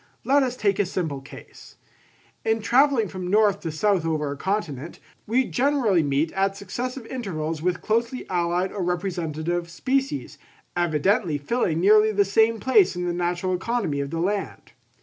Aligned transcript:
Let 0.23 0.41
us 0.41 0.55
take 0.55 0.79
a 0.79 0.85
simple 0.87 1.21
case: 1.21 1.77
in 2.43 2.59
travelling 2.63 3.07
from 3.07 3.27
north 3.29 3.59
to 3.59 3.71
south 3.71 4.03
over 4.03 4.31
a 4.31 4.35
continent, 4.35 4.99
we 5.27 5.45
generally 5.45 6.01
meet 6.01 6.31
at 6.31 6.57
successive 6.57 7.05
intervals 7.05 7.61
with 7.61 7.83
closely 7.83 8.27
allied 8.27 8.71
or 8.71 8.81
representative 8.81 9.69
species, 9.69 10.39
evidently 10.75 11.37
filling 11.37 11.79
nearly 11.81 12.11
the 12.11 12.25
same 12.25 12.59
place 12.59 12.95
in 12.95 13.05
the 13.05 13.13
natural 13.13 13.53
economy 13.53 13.99
of 13.99 14.09
the 14.09 14.17
land. 14.19 14.71